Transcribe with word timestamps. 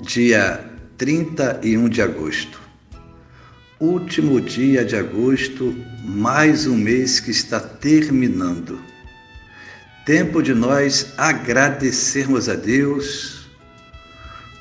dia 0.00 0.64
31 0.96 1.88
de 1.88 2.00
agosto. 2.00 2.60
Último 3.80 4.40
dia 4.40 4.84
de 4.84 4.94
agosto, 4.96 5.74
mais 6.04 6.66
um 6.66 6.76
mês 6.76 7.18
que 7.18 7.30
está 7.32 7.58
terminando. 7.58 8.80
Tempo 10.06 10.42
de 10.42 10.54
nós 10.54 11.12
agradecermos 11.16 12.48
a 12.48 12.54
Deus 12.54 13.48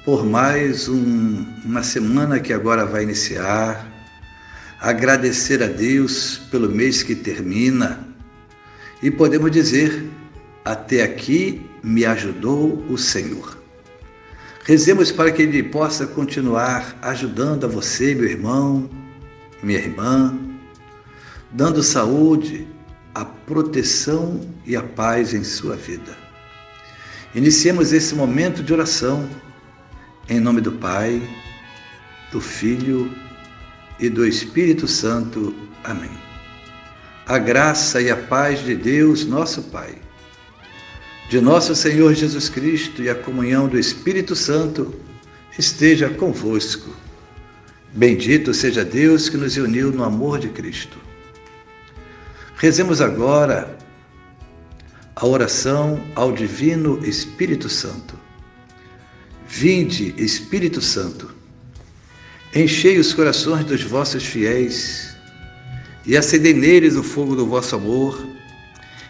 por 0.04 0.26
mais 0.26 0.90
um, 0.90 1.46
uma 1.64 1.84
semana 1.84 2.40
que 2.40 2.52
agora 2.52 2.86
vai 2.86 3.04
iniciar, 3.04 3.88
agradecer 4.80 5.62
a 5.62 5.68
Deus 5.68 6.42
pelo 6.50 6.70
mês 6.70 7.04
que 7.04 7.16
termina 7.16 8.08
e 9.04 9.12
podemos 9.12 9.52
dizer: 9.52 10.10
até 10.66 11.04
aqui 11.04 11.62
me 11.84 12.06
ajudou 12.06 12.84
o 12.90 12.98
Senhor. 12.98 13.67
Rezemos 14.68 15.14
para 15.14 15.32
que 15.32 15.44
Ele 15.44 15.64
possa 15.64 16.06
continuar 16.06 16.98
ajudando 17.02 17.64
a 17.64 17.70
você, 17.70 18.14
meu 18.14 18.26
irmão, 18.26 18.90
minha 19.64 19.80
irmã, 19.80 20.38
dando 21.54 21.82
saúde, 21.82 22.68
a 23.16 23.24
proteção 23.24 24.42
e 24.66 24.76
a 24.76 24.84
paz 24.84 25.34
em 25.34 25.42
sua 25.42 25.78
vida. 25.78 26.18
Iniciemos 27.34 27.94
esse 27.94 28.14
momento 28.14 28.62
de 28.62 28.74
oração 28.74 29.30
em 30.28 30.42
nome 30.42 30.60
do 30.60 30.74
Pai, 30.74 31.22
do 32.30 32.42
Filho 32.42 33.10
e 33.98 34.10
do 34.10 34.28
Espírito 34.28 34.86
Santo. 34.86 35.56
Amém. 35.82 36.12
A 37.26 37.38
graça 37.38 38.02
e 38.02 38.12
a 38.12 38.18
paz 38.18 38.60
de 38.66 38.76
Deus, 38.76 39.26
nosso 39.26 39.64
Pai 39.64 39.96
de 41.30 41.42
nosso 41.42 41.76
Senhor 41.76 42.14
Jesus 42.14 42.48
Cristo 42.48 43.02
e 43.02 43.10
a 43.10 43.16
comunhão 43.16 43.68
do 43.68 43.78
Espírito 43.78 44.36
Santo 44.36 44.94
esteja 45.60 46.10
convosco. 46.10 46.90
Bendito 47.94 48.54
seja 48.54 48.86
Deus 48.86 49.28
que 49.28 49.36
nos 49.36 49.58
uniu 49.58 49.92
no 49.92 50.04
amor 50.04 50.40
de 50.40 50.48
Cristo. 50.48 50.98
Rezemos 52.56 53.02
agora 53.02 53.78
a 55.16 55.26
oração 55.26 56.02
ao 56.16 56.32
Divino 56.32 57.06
Espírito 57.06 57.68
Santo. 57.68 58.18
Vinde, 59.50 60.14
Espírito 60.18 60.82
Santo, 60.82 61.34
enchei 62.56 63.00
os 63.00 63.14
corações 63.14 63.66
dos 63.66 63.82
vossos 63.82 64.26
fiéis 64.26 65.16
e 66.06 66.16
acendei 66.16 66.54
neles 66.54 66.96
o 66.96 67.04
fogo 67.04 67.36
do 67.36 67.46
vosso 67.46 67.76
amor 67.76 68.37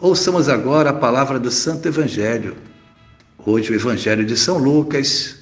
Ouçamos 0.00 0.48
agora 0.48 0.90
a 0.90 0.92
palavra 0.92 1.40
do 1.40 1.50
Santo 1.50 1.88
Evangelho. 1.88 2.56
Hoje, 3.36 3.72
o 3.72 3.74
Evangelho 3.74 4.24
de 4.24 4.36
São 4.36 4.56
Lucas, 4.56 5.40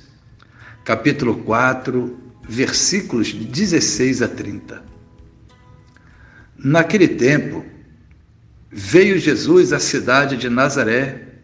capítulo 0.83 1.43
4, 1.43 2.19
versículos 2.49 3.27
de 3.27 3.45
16 3.45 4.23
a 4.23 4.29
30. 4.29 4.83
Naquele 6.57 7.07
tempo, 7.07 7.67
veio 8.73 9.19
Jesus 9.19 9.75
à 9.75 9.79
cidade 9.79 10.39
de 10.39 10.49
Nazaré, 10.49 11.35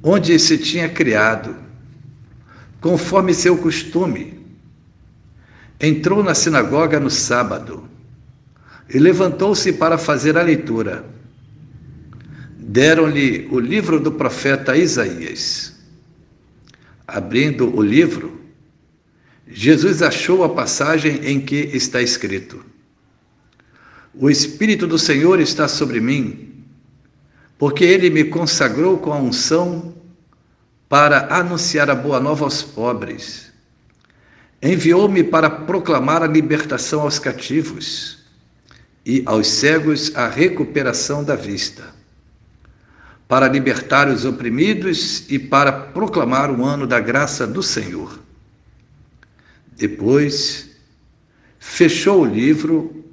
onde 0.00 0.38
se 0.38 0.56
tinha 0.56 0.88
criado, 0.88 1.56
conforme 2.80 3.34
seu 3.34 3.58
costume. 3.58 4.40
Entrou 5.80 6.22
na 6.22 6.32
sinagoga 6.32 7.00
no 7.00 7.10
sábado 7.10 7.88
e 8.88 9.00
levantou-se 9.00 9.72
para 9.72 9.98
fazer 9.98 10.38
a 10.38 10.42
leitura 10.42 11.17
deram-lhe 12.68 13.48
o 13.50 13.58
livro 13.58 13.98
do 13.98 14.12
profeta 14.12 14.76
Isaías. 14.76 15.74
Abrindo 17.06 17.74
o 17.74 17.80
livro, 17.80 18.38
Jesus 19.46 20.02
achou 20.02 20.44
a 20.44 20.50
passagem 20.50 21.24
em 21.24 21.40
que 21.40 21.56
está 21.72 22.02
escrito: 22.02 22.62
O 24.14 24.28
Espírito 24.28 24.86
do 24.86 24.98
Senhor 24.98 25.40
está 25.40 25.66
sobre 25.66 25.98
mim, 25.98 26.62
porque 27.56 27.84
ele 27.84 28.10
me 28.10 28.24
consagrou 28.24 28.98
com 28.98 29.14
a 29.14 29.18
unção 29.18 29.94
para 30.90 31.34
anunciar 31.34 31.88
a 31.88 31.94
boa 31.94 32.20
nova 32.20 32.44
aos 32.44 32.62
pobres. 32.62 33.50
Enviou-me 34.60 35.24
para 35.24 35.48
proclamar 35.48 36.22
a 36.22 36.26
libertação 36.26 37.00
aos 37.00 37.18
cativos 37.18 38.18
e 39.06 39.22
aos 39.24 39.46
cegos 39.46 40.14
a 40.14 40.28
recuperação 40.28 41.24
da 41.24 41.34
vista 41.34 41.97
para 43.28 43.46
libertar 43.46 44.08
os 44.08 44.24
oprimidos 44.24 45.30
e 45.30 45.38
para 45.38 45.70
proclamar 45.70 46.50
o 46.50 46.64
ano 46.64 46.86
da 46.86 46.98
graça 46.98 47.46
do 47.46 47.62
Senhor. 47.62 48.18
Depois, 49.76 50.70
fechou 51.58 52.22
o 52.22 52.24
livro, 52.24 53.04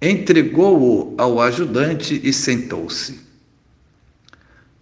entregou-o 0.00 1.14
ao 1.16 1.40
ajudante 1.40 2.20
e 2.22 2.34
sentou-se. 2.34 3.18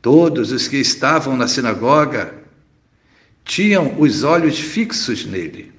Todos 0.03 0.51
os 0.51 0.67
que 0.67 0.77
estavam 0.77 1.37
na 1.37 1.47
sinagoga 1.47 2.35
tinham 3.45 4.01
os 4.01 4.25
olhos 4.25 4.59
fixos 4.59 5.25
nele. 5.25 5.73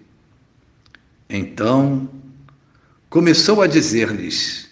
Então, 1.29 2.09
começou 3.09 3.61
a 3.61 3.67
dizer-lhes: 3.67 4.69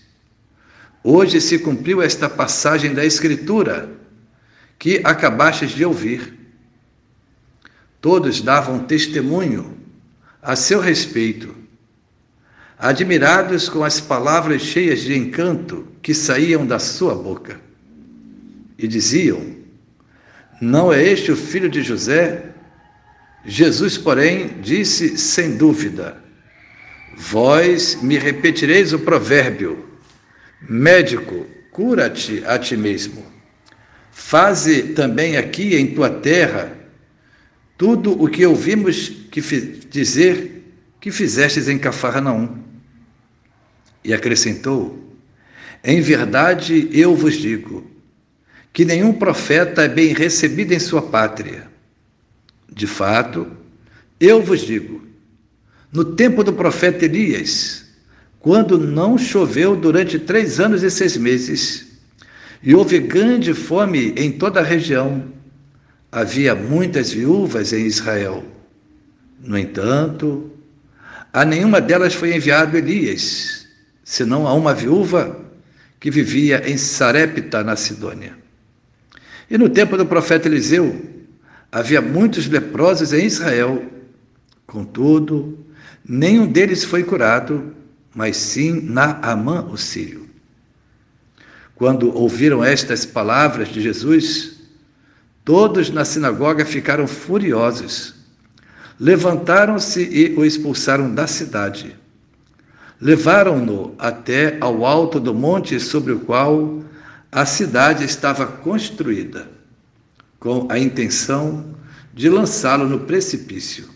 Hoje 1.04 1.42
se 1.42 1.60
cumpriu 1.60 2.02
esta 2.02 2.30
passagem 2.30 2.94
da 2.94 3.06
Escritura 3.06 4.03
que 4.84 5.00
acabastes 5.02 5.72
de 5.72 5.86
ouvir. 5.86 6.34
Todos 8.02 8.42
davam 8.42 8.80
testemunho 8.80 9.78
a 10.42 10.58
seu 10.58 10.82
respeito, 10.82 11.56
admirados 12.78 13.70
com 13.70 13.82
as 13.82 14.02
palavras 14.02 14.62
cheias 14.62 15.00
de 15.00 15.18
encanto 15.18 15.88
que 16.02 16.14
saíam 16.14 16.68
da 16.68 16.80
sua 16.80 17.16
boca. 17.16 17.62
E 18.78 18.86
diziam: 18.86 19.56
Não 20.60 20.92
é 20.92 21.02
este 21.02 21.32
o 21.32 21.38
filho 21.38 21.70
de 21.70 21.82
José? 21.82 22.50
Jesus, 23.46 23.98
porém, 23.98 24.60
disse 24.62 25.18
sem 25.18 25.56
dúvida: 25.56 26.22
Vós 27.16 28.00
me 28.02 28.18
repetireis 28.18 28.92
o 28.92 29.00
provérbio: 29.00 29.88
Médico, 30.60 31.48
cura-te 31.72 32.44
a 32.46 32.60
ti 32.60 32.76
mesmo. 32.76 33.33
Faze 34.14 34.94
também 34.94 35.38
aqui 35.38 35.76
em 35.76 35.88
tua 35.88 36.10
terra 36.10 36.78
tudo 37.76 38.12
o 38.24 38.30
que 38.30 38.46
ouvimos 38.46 39.10
que 39.10 39.42
dizer 39.90 40.72
que 41.02 41.12
fizestes 41.12 41.68
em 41.68 41.80
Cafarnaum. 41.80 42.60
E 44.04 44.14
acrescentou: 44.14 45.18
Em 45.84 46.00
verdade 46.00 46.88
eu 46.94 47.16
vos 47.16 47.34
digo 47.34 47.90
que 48.72 48.86
nenhum 48.86 49.14
profeta 49.14 49.84
é 49.84 49.90
bem 49.90 50.14
recebido 50.14 50.74
em 50.74 50.80
sua 50.80 51.02
pátria. 51.02 51.68
De 52.72 52.88
fato, 52.88 53.48
eu 54.20 54.42
vos 54.42 54.62
digo, 54.62 55.06
no 55.92 56.06
tempo 56.16 56.44
do 56.44 56.54
profeta 56.54 57.06
Elias, 57.06 57.86
quando 58.40 58.78
não 58.78 59.18
choveu 59.18 59.76
durante 59.76 60.20
três 60.20 60.60
anos 60.60 60.84
e 60.84 60.90
seis 60.90 61.18
meses, 61.18 61.93
e 62.64 62.74
houve 62.74 63.00
grande 63.00 63.54
fome 63.54 64.14
em 64.16 64.32
toda 64.32 64.62
a 64.62 64.64
região. 64.64 65.26
Havia 66.12 66.56
muitas 66.56 67.12
viúvas 67.12 67.74
em 67.74 67.86
Israel. 67.86 68.44
No 69.42 69.58
entanto, 69.58 70.50
A 71.36 71.44
nenhuma 71.44 71.82
delas 71.82 72.14
foi 72.14 72.36
enviado 72.36 72.78
Elias, 72.78 73.68
senão 74.04 74.48
a 74.48 74.54
uma 74.54 74.72
viúva 74.72 75.36
que 76.00 76.12
vivia 76.12 76.70
em 76.70 76.78
Sarepta, 76.78 77.64
na 77.64 77.76
Sidônia. 77.76 78.38
E 79.50 79.58
no 79.58 79.68
tempo 79.68 79.98
do 79.98 80.06
profeta 80.06 80.48
Eliseu, 80.48 81.02
havia 81.72 82.02
muitos 82.02 82.48
leprosos 82.48 83.14
em 83.14 83.26
Israel. 83.26 83.84
Contudo, 84.68 85.58
nenhum 86.08 86.46
deles 86.46 86.84
foi 86.84 87.04
curado, 87.04 87.76
mas 88.14 88.38
sim 88.38 88.80
Naamã, 88.82 89.66
o 89.72 89.76
sírio. 89.76 90.23
Quando 91.84 92.18
ouviram 92.18 92.64
estas 92.64 93.06
palavras 93.06 93.68
de 93.68 93.82
Jesus, 93.82 94.54
todos 95.44 95.90
na 95.90 96.06
sinagoga 96.06 96.66
ficaram 96.66 97.06
furiosos. 97.06 98.14
Levantaram-se 98.98 100.02
e 100.02 100.34
o 100.38 100.46
expulsaram 100.46 101.14
da 101.14 101.28
cidade. 101.28 101.94
Levaram-no 103.02 103.94
até 104.00 104.58
ao 104.62 104.86
alto 104.86 105.20
do 105.20 105.34
monte 105.34 105.78
sobre 105.78 106.14
o 106.14 106.22
qual 106.22 106.82
a 107.30 107.46
cidade 107.46 108.06
estava 108.06 108.48
construída, 108.48 109.50
com 110.40 110.66
a 110.72 110.80
intenção 110.80 111.76
de 112.14 112.30
lançá-lo 112.30 112.88
no 112.88 113.02
precipício. 113.02 113.90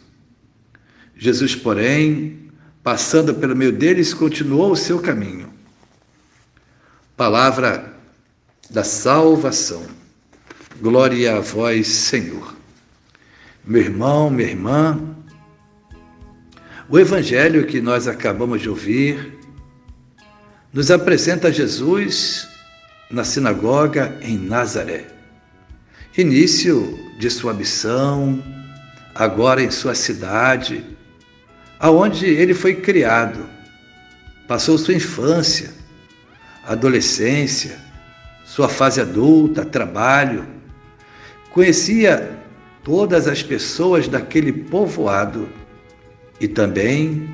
Jesus, 1.15 1.55
porém, 1.55 2.51
passando 2.83 3.33
pelo 3.35 3.55
meio 3.55 3.71
deles, 3.71 4.13
continuou 4.13 4.73
o 4.73 4.75
seu 4.75 4.99
caminho. 4.99 5.55
Palavra 7.17 7.95
da 8.69 8.83
salvação. 8.83 9.83
Glória 10.79 11.37
a 11.37 11.39
vós, 11.39 11.87
Senhor. 11.87 12.55
Meu 13.65 13.81
irmão, 13.81 14.29
minha 14.29 14.47
irmã, 14.47 15.15
o 16.87 16.99
evangelho 16.99 17.65
que 17.65 17.81
nós 17.81 18.07
acabamos 18.07 18.61
de 18.61 18.69
ouvir 18.69 19.35
nos 20.71 20.91
apresenta 20.91 21.51
Jesus 21.51 22.47
na 23.09 23.23
sinagoga 23.23 24.15
em 24.21 24.37
Nazaré. 24.37 25.07
Início 26.15 26.99
de 27.17 27.31
sua 27.31 27.51
missão, 27.51 28.43
agora 29.15 29.63
em 29.63 29.71
sua 29.71 29.95
cidade, 29.95 30.85
aonde 31.79 32.27
ele 32.27 32.53
foi 32.53 32.75
criado. 32.75 33.49
Passou 34.47 34.77
sua 34.77 34.93
infância, 34.93 35.76
adolescência, 36.67 37.79
sua 38.45 38.67
fase 38.67 38.99
adulta, 38.99 39.63
trabalho. 39.63 40.45
Conhecia 41.49 42.37
todas 42.83 43.27
as 43.27 43.41
pessoas 43.41 44.07
daquele 44.07 44.51
povoado 44.51 45.47
e 46.39 46.47
também 46.47 47.29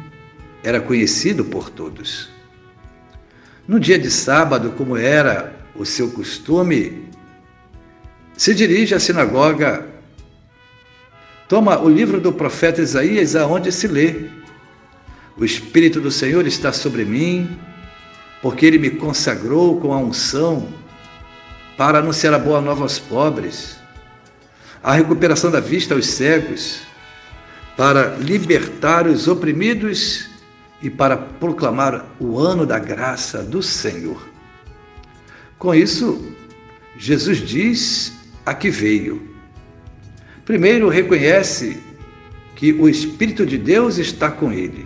era 0.64 0.80
conhecido 0.80 1.44
por 1.44 1.70
todos. 1.70 2.30
No 3.68 3.80
dia 3.80 3.98
de 3.98 4.12
sábado, 4.12 4.72
como 4.78 4.96
era 4.96 5.54
o 5.76 5.86
seu 5.86 6.12
costume, 6.12 7.08
se 8.38 8.54
dirige 8.54 8.94
à 8.94 9.00
sinagoga, 9.00 9.88
toma 11.48 11.80
o 11.80 11.90
livro 11.90 12.22
do 12.22 12.32
profeta 12.32 12.82
Isaías, 12.82 13.36
aonde 13.36 13.72
se 13.72 13.88
lê: 13.88 14.28
O 15.38 15.46
Espírito 15.46 16.00
do 16.00 16.12
Senhor 16.12 16.46
está 16.46 16.72
sobre 16.72 17.04
mim 17.06 17.58
porque 18.44 18.66
ele 18.66 18.78
me 18.78 18.90
consagrou 18.90 19.80
com 19.80 19.94
a 19.94 19.98
unção 19.98 20.68
para 21.78 22.00
anunciar 22.00 22.34
a 22.34 22.38
boa 22.38 22.60
nova 22.60 22.84
aos 22.84 23.00
pobres, 23.00 23.78
a 24.84 24.94
recuperação 24.94 25.50
da 25.50 25.62
vista 25.62 25.96
aos 25.96 26.08
cegos, 26.08 26.82
para 27.78 28.18
libertar 28.18 29.08
os 29.08 29.30
oprimidos 29.30 30.30
e 30.82 30.90
para 30.90 31.16
proclamar 31.16 32.06
o 32.20 32.38
ano 32.38 32.66
da 32.66 32.78
graça 32.78 33.42
do 33.42 33.64
Senhor. 33.64 34.28
Com 35.58 35.74
isso, 35.74 36.36
Jesus 36.98 37.38
diz 37.38 38.12
a 38.46 38.54
que 38.54 38.70
veio. 38.70 39.26
Primeiro, 40.44 40.90
reconhece 40.90 41.82
que 42.58 42.74
o 42.74 42.90
Espírito 42.90 43.46
de 43.46 43.58
Deus 43.58 43.98
está 43.98 44.30
com 44.30 44.52
ele. 44.52 44.86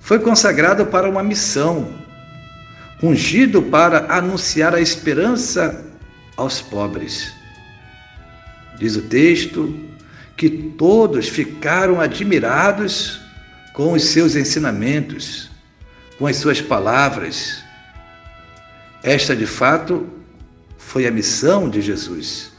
Foi 0.00 0.18
consagrado 0.18 0.84
para 0.86 1.08
uma 1.08 1.22
missão 1.22 2.03
ungido 3.04 3.62
para 3.62 4.12
anunciar 4.12 4.74
a 4.74 4.80
esperança 4.80 5.84
aos 6.36 6.60
pobres. 6.60 7.32
Diz 8.78 8.96
o 8.96 9.02
texto 9.02 9.78
que 10.36 10.48
todos 10.50 11.28
ficaram 11.28 12.00
admirados 12.00 13.20
com 13.74 13.92
os 13.92 14.04
seus 14.04 14.34
ensinamentos, 14.34 15.50
com 16.18 16.26
as 16.26 16.36
suas 16.36 16.60
palavras. 16.60 17.62
Esta, 19.02 19.36
de 19.36 19.46
fato, 19.46 20.08
foi 20.78 21.06
a 21.06 21.10
missão 21.10 21.68
de 21.68 21.82
Jesus: 21.82 22.52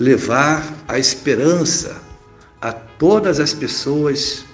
levar 0.00 0.62
a 0.88 0.98
esperança 0.98 2.02
a 2.60 2.72
todas 2.72 3.38
as 3.38 3.54
pessoas 3.54 4.44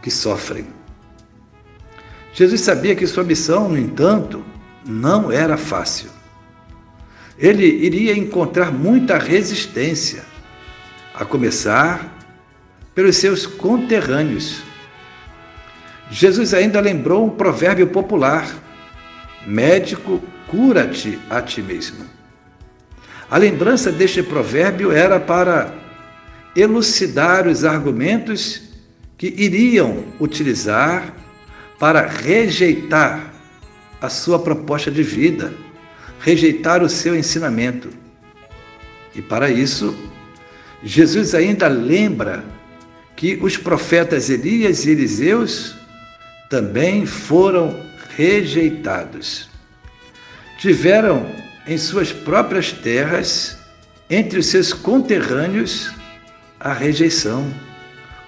que 0.00 0.10
sofrem. 0.10 0.81
Jesus 2.32 2.62
sabia 2.62 2.94
que 2.94 3.06
sua 3.06 3.24
missão, 3.24 3.68
no 3.68 3.78
entanto, 3.78 4.44
não 4.86 5.30
era 5.30 5.56
fácil. 5.56 6.10
Ele 7.38 7.66
iria 7.66 8.16
encontrar 8.16 8.72
muita 8.72 9.18
resistência, 9.18 10.22
a 11.14 11.24
começar 11.24 12.18
pelos 12.94 13.16
seus 13.16 13.44
conterrâneos. 13.46 14.62
Jesus 16.10 16.54
ainda 16.54 16.80
lembrou 16.80 17.26
um 17.26 17.30
provérbio 17.30 17.86
popular: 17.88 18.48
médico, 19.46 20.22
cura-te 20.48 21.18
a 21.28 21.42
ti 21.42 21.60
mesmo. 21.60 22.04
A 23.30 23.38
lembrança 23.38 23.92
deste 23.92 24.22
provérbio 24.22 24.90
era 24.90 25.20
para 25.20 25.72
elucidar 26.54 27.46
os 27.46 27.64
argumentos 27.64 28.62
que 29.16 29.26
iriam 29.38 30.04
utilizar 30.20 31.14
para 31.82 32.06
rejeitar 32.06 33.34
a 34.00 34.08
sua 34.08 34.38
proposta 34.38 34.88
de 34.88 35.02
vida, 35.02 35.52
rejeitar 36.20 36.80
o 36.80 36.88
seu 36.88 37.16
ensinamento. 37.16 37.88
E 39.16 39.20
para 39.20 39.50
isso, 39.50 39.92
Jesus 40.84 41.34
ainda 41.34 41.66
lembra 41.66 42.44
que 43.16 43.36
os 43.42 43.56
profetas 43.56 44.30
Elias 44.30 44.86
e 44.86 44.90
Eliseus 44.90 45.74
também 46.48 47.04
foram 47.04 47.84
rejeitados. 48.16 49.50
Tiveram 50.60 51.34
em 51.66 51.76
suas 51.76 52.12
próprias 52.12 52.70
terras, 52.70 53.58
entre 54.08 54.38
os 54.38 54.46
seus 54.46 54.72
conterrâneos, 54.72 55.92
a 56.60 56.72
rejeição 56.72 57.52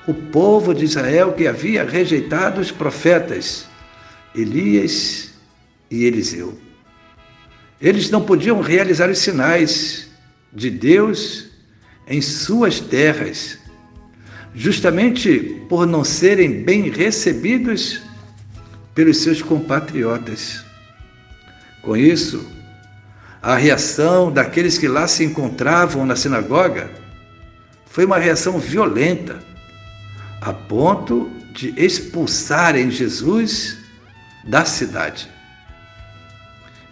o 0.07 0.13
povo 0.13 0.75
de 0.75 0.85
Israel 0.85 1.33
que 1.33 1.47
havia 1.47 1.85
rejeitado 1.85 2.61
os 2.61 2.71
profetas 2.71 3.67
Elias 4.35 5.31
e 5.91 6.05
Eliseu. 6.05 6.59
Eles 7.81 8.11
não 8.11 8.23
podiam 8.23 8.61
realizar 8.61 9.09
os 9.09 9.19
sinais 9.19 10.09
de 10.53 10.71
Deus 10.71 11.47
em 12.07 12.21
suas 12.21 12.81
terras, 12.81 13.59
justamente 14.55 15.65
por 15.69 15.87
não 15.87 16.05
serem 16.05 16.63
bem 16.63 16.91
recebidos 16.91 18.03
pelos 18.95 19.19
seus 19.19 19.41
compatriotas. 19.43 20.65
Com 21.83 21.97
isso, 21.97 22.47
a 23.43 23.57
reação 23.57 24.33
daqueles 24.33 24.79
que 24.79 24.89
lá 24.89 25.07
se 25.07 25.25
encontravam 25.25 26.07
na 26.07 26.17
sinagoga 26.17 26.91
foi 27.87 28.05
uma 28.05 28.19
reação 28.19 28.59
violenta 28.59 29.54
a 30.45 30.53
ponto 30.53 31.31
de 31.55 31.73
expulsarem 31.83 32.91
Jesus 32.91 33.79
da 34.45 34.63
cidade. 34.67 35.27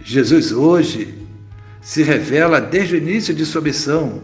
Jesus 0.02 0.52
hoje 0.52 1.22
se 1.82 2.02
revela 2.02 2.62
desde 2.62 2.94
o 2.94 2.98
início 2.98 3.34
de 3.34 3.44
sua 3.44 3.60
missão 3.60 4.22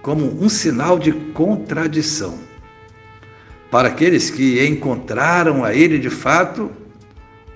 como 0.00 0.40
um 0.40 0.48
sinal 0.48 0.96
de 0.96 1.10
contradição. 1.10 2.38
Para 3.68 3.88
aqueles 3.88 4.30
que 4.30 4.64
encontraram 4.64 5.64
a 5.64 5.74
Ele 5.74 5.98
de 5.98 6.08
fato, 6.08 6.70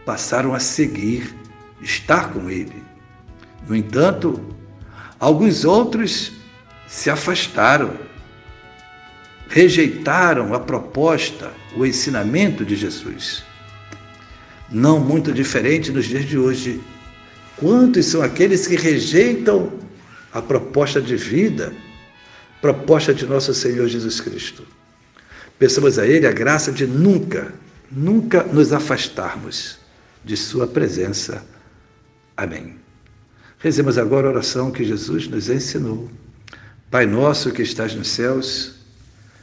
passaram 0.04 0.52
a 0.52 0.58
seguir, 0.58 1.32
estar 1.80 2.32
com 2.32 2.50
Ele. 2.50 2.82
No 3.68 3.76
entanto, 3.76 4.40
alguns 5.20 5.64
outros 5.64 6.32
se 6.88 7.08
afastaram 7.08 8.09
rejeitaram 9.50 10.54
a 10.54 10.60
proposta, 10.60 11.52
o 11.76 11.84
ensinamento 11.84 12.64
de 12.64 12.76
Jesus. 12.76 13.42
Não 14.70 15.00
muito 15.00 15.32
diferente 15.32 15.90
nos 15.90 16.06
dias 16.06 16.24
de 16.24 16.38
hoje. 16.38 16.80
Quantos 17.56 18.06
são 18.06 18.22
aqueles 18.22 18.66
que 18.68 18.76
rejeitam 18.76 19.72
a 20.32 20.40
proposta 20.40 21.02
de 21.02 21.16
vida, 21.16 21.74
proposta 22.60 23.12
de 23.12 23.26
nosso 23.26 23.52
Senhor 23.52 23.88
Jesus 23.88 24.20
Cristo? 24.20 24.64
Peçamos 25.58 25.98
a 25.98 26.06
Ele 26.06 26.28
a 26.28 26.32
graça 26.32 26.70
de 26.70 26.86
nunca, 26.86 27.52
nunca 27.90 28.44
nos 28.44 28.72
afastarmos 28.72 29.78
de 30.24 30.36
Sua 30.36 30.68
presença. 30.68 31.44
Amém. 32.36 32.76
Rezemos 33.58 33.98
agora 33.98 34.28
a 34.28 34.30
oração 34.30 34.70
que 34.70 34.84
Jesus 34.84 35.26
nos 35.26 35.50
ensinou. 35.50 36.08
Pai 36.88 37.04
nosso 37.04 37.50
que 37.50 37.62
estás 37.62 37.94
nos 37.94 38.08
céus, 38.08 38.79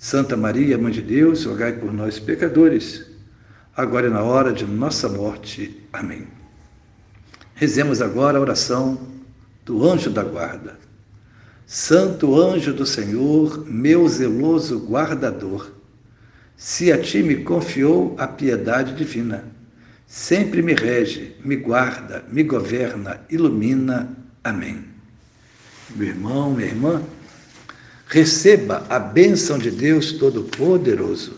Santa 0.00 0.34
Maria, 0.34 0.78
Mãe 0.78 0.90
de 0.90 1.02
Deus, 1.02 1.44
rogai 1.44 1.74
por 1.74 1.92
nós, 1.92 2.18
pecadores, 2.18 3.04
agora 3.76 4.06
e 4.06 4.10
na 4.10 4.22
hora 4.22 4.50
de 4.50 4.64
nossa 4.64 5.10
morte. 5.10 5.78
Amém. 5.92 6.26
Rezemos 7.54 8.00
agora 8.00 8.38
a 8.38 8.40
oração 8.40 8.98
do 9.62 9.86
anjo 9.86 10.08
da 10.08 10.24
guarda. 10.24 10.78
Santo 11.66 12.34
anjo 12.40 12.72
do 12.72 12.86
Senhor, 12.86 13.66
meu 13.66 14.08
zeloso 14.08 14.78
guardador, 14.78 15.70
se 16.56 16.90
a 16.90 16.96
ti 16.96 17.22
me 17.22 17.44
confiou 17.44 18.16
a 18.18 18.26
piedade 18.26 18.94
divina, 18.94 19.44
sempre 20.06 20.62
me 20.62 20.72
rege, 20.72 21.36
me 21.44 21.56
guarda, 21.56 22.24
me 22.32 22.42
governa, 22.42 23.20
ilumina. 23.28 24.16
Amém. 24.42 24.82
Meu 25.94 26.08
irmão, 26.08 26.54
minha 26.54 26.68
irmã, 26.68 27.02
receba 28.10 28.84
a 28.88 28.98
bênção 28.98 29.56
de 29.56 29.70
Deus 29.70 30.12
Todo-Poderoso. 30.12 31.36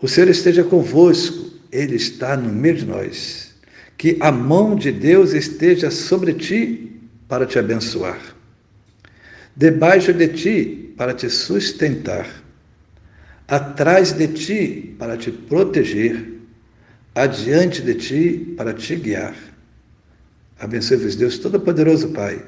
O 0.00 0.08
Senhor 0.08 0.28
esteja 0.28 0.64
convosco, 0.64 1.52
Ele 1.70 1.96
está 1.96 2.36
no 2.36 2.50
meio 2.50 2.76
de 2.76 2.86
nós 2.86 3.54
que 3.96 4.16
a 4.20 4.32
mão 4.32 4.74
de 4.74 4.90
Deus 4.90 5.32
esteja 5.32 5.90
sobre 5.90 6.34
ti 6.34 7.00
para 7.28 7.46
te 7.46 7.58
abençoar, 7.58 8.20
debaixo 9.54 10.12
de 10.12 10.28
ti 10.28 10.94
para 10.96 11.14
te 11.14 11.30
sustentar, 11.30 12.26
atrás 13.46 14.12
de 14.12 14.28
ti 14.28 14.94
para 14.98 15.16
te 15.16 15.30
proteger, 15.30 16.40
adiante 17.14 17.82
de 17.82 17.94
ti 17.94 18.54
para 18.56 18.74
te 18.74 18.96
guiar. 18.96 19.36
Abençoe-vos, 20.58 21.14
Deus 21.16 21.38
Todo-Poderoso, 21.38 22.08
Pai, 22.08 22.42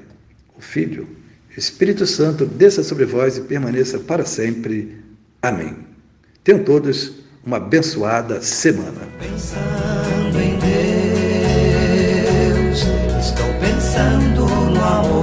o 0.56 0.60
Filho, 0.60 1.08
o 1.56 1.58
Espírito 1.58 2.06
Santo, 2.06 2.44
desça 2.44 2.82
sobre 2.82 3.06
vós 3.06 3.38
e 3.38 3.40
permaneça 3.40 3.98
para 3.98 4.26
sempre. 4.26 5.00
Amém. 5.40 5.74
Tenham 6.44 6.62
todos 6.62 7.14
uma 7.44 7.56
abençoada 7.56 8.42
semana. 8.42 9.08
Pensando 9.18 10.38
em 10.38 10.58
Deus, 12.68 12.80
estou 13.18 13.46
pensando 13.58 14.46
no 14.70 14.84
amor. 14.84 15.15